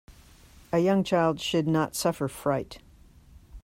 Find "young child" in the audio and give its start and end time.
0.79-1.39